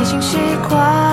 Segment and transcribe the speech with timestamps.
[0.00, 1.09] 已经习惯。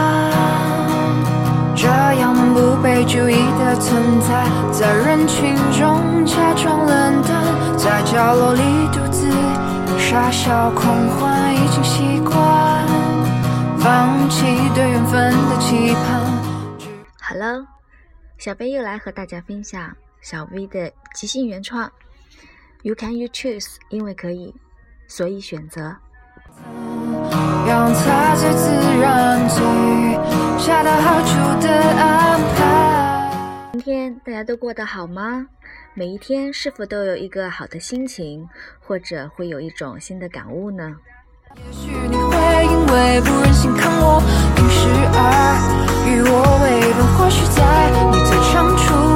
[3.07, 9.32] 注意的存在，在人群中假装冷淡，在角落里独自
[9.97, 12.85] 傻笑狂欢，已经习惯
[13.79, 16.21] 放弃对缘分的期盼。
[17.21, 17.65] Hello，
[18.37, 21.89] 小贝又来和大家分享小 V 的即兴原创。
[22.83, 24.54] You can you choose，因为可以，
[25.07, 25.96] 所以选择。
[27.65, 28.69] 让它最自
[29.01, 29.47] 然、
[34.25, 35.47] 大家都过得好吗？
[35.94, 38.47] 每一天是否都有一个好的心情，
[38.80, 40.95] 或者会有一种新的感悟呢？
[41.55, 44.21] 也许你会因为不忍心看我
[44.57, 45.19] 于是而
[46.07, 47.59] 与我为伴，或许在
[48.11, 49.06] 你最常出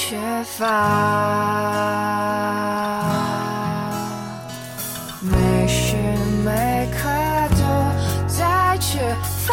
[0.00, 0.64] 缺乏，
[5.20, 5.96] 每时
[6.44, 7.08] 每刻
[7.56, 7.58] 都
[8.28, 9.12] 在缺
[9.44, 9.52] 乏。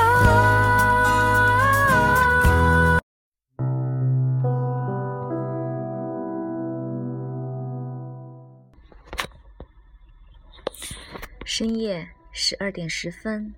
[11.43, 13.51] 深夜十二点十分，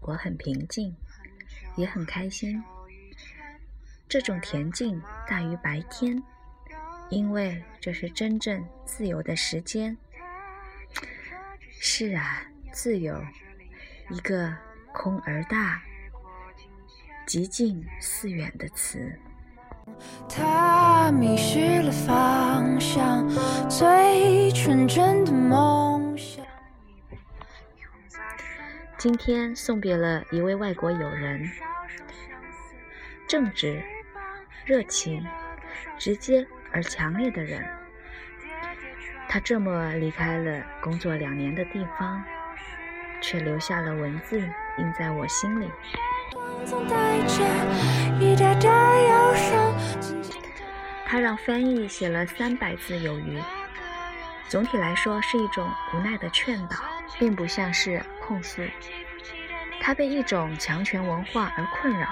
[0.00, 0.96] 我很平静，
[1.76, 2.64] 也很开心。
[4.10, 6.22] 这种恬静大于白天。
[7.08, 9.96] 因为这是真正自由的时间。
[11.68, 13.20] 是啊，自由，
[14.10, 14.54] 一个
[14.92, 15.82] 空而大、
[17.26, 19.18] 极近似远的词。
[20.28, 23.28] 他迷失了方向，
[23.68, 26.44] 最纯真的梦想。
[28.98, 31.50] 今天送别了一位外国友人，
[33.26, 33.82] 正直、
[34.70, 35.26] 热情、
[35.98, 36.46] 直接。
[36.72, 37.68] 而强烈的人，
[39.28, 42.22] 他这么离开了工作两年的地方，
[43.20, 44.38] 却留下了文字
[44.78, 45.68] 印在我心里。
[51.04, 53.42] 他让翻译写了三百字有余。
[54.46, 56.76] 总体来说是一种无奈的劝导，
[57.18, 58.62] 并不像是控诉。
[59.80, 62.06] 他被一种强权文化而困扰，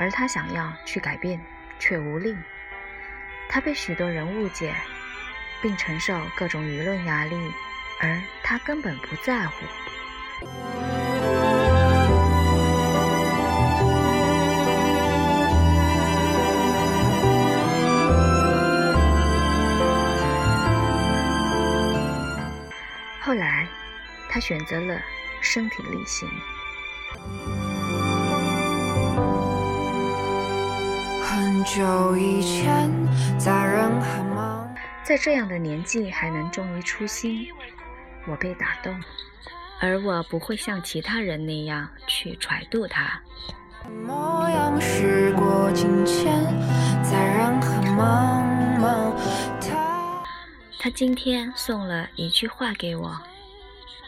[0.00, 1.40] 而他想要去改变，
[1.80, 2.36] 却无力。
[3.48, 4.72] 他被许多人误解，
[5.60, 7.34] 并承受各种舆论压力，
[7.98, 9.66] 而他根本不在乎。
[23.20, 23.66] 后来，
[24.28, 25.00] 他选择了
[25.40, 26.28] 身体力行。
[31.40, 32.90] 很久以前，
[33.38, 34.68] 在人海茫，
[35.02, 37.48] 在这样的年纪还能忠于初心，
[38.26, 38.94] 我被打动，
[39.80, 43.18] 而我不会像其他人那样去揣度他。
[44.04, 46.44] 模样时过境迁，
[47.02, 49.14] 在人海茫茫，
[49.62, 50.22] 他
[50.78, 53.18] 他今天送了一句话给我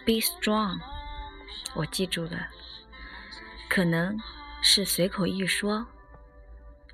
[0.05, 0.81] ：Be strong。
[1.73, 2.49] 我记住了，
[3.71, 4.21] 可能
[4.61, 5.87] 是随口一说。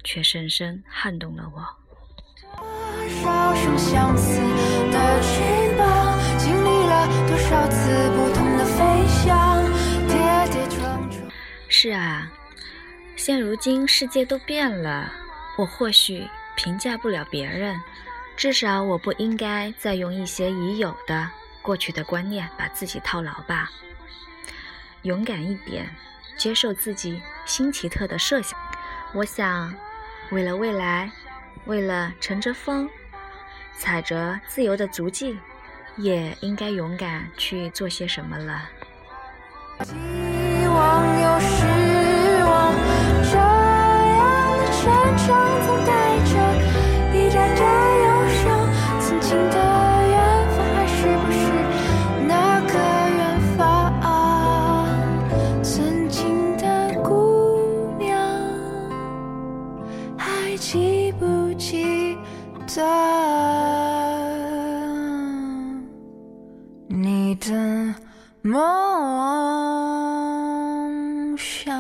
[0.09, 1.63] 却深深撼动了我。
[11.69, 12.33] 是啊，
[13.17, 15.13] 现如今世界都变了，
[15.59, 16.27] 我或许
[16.57, 17.79] 评价不了别人，
[18.35, 21.29] 至少我不应该再用一些已有的
[21.61, 23.71] 过去的观念把自己套牢吧。
[25.03, 25.95] 勇敢一点，
[26.39, 28.59] 接受自己新奇特的设想。
[29.13, 29.71] 我想。
[30.31, 31.11] 为了未来，
[31.65, 32.89] 为了乘着风，
[33.77, 35.39] 踩着自由的足迹，
[35.97, 38.69] 也应该勇敢去做些什么了。
[39.85, 39.95] 希
[40.67, 41.65] 望有失
[42.45, 42.75] 望，
[43.31, 45.29] 这样的成长
[60.59, 62.19] 记不记
[62.67, 62.83] 得
[66.89, 67.95] 你的
[68.43, 68.59] 梦
[71.37, 71.73] 想。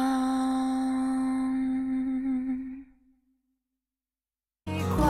[4.67, 5.05] 习惯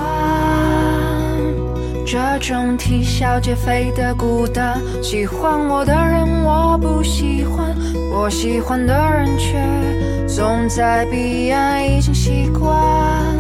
[2.07, 7.77] 这种啼笑皆非的孤单，喜欢我的人我不喜欢，
[8.11, 13.38] 我喜欢的人却总在彼岸，已经习惯。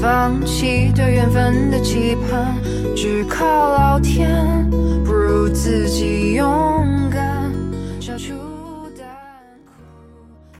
[0.00, 2.54] 放弃对缘分的期盼，
[2.94, 4.30] 只靠老天，
[5.04, 7.47] 不如自己勇敢。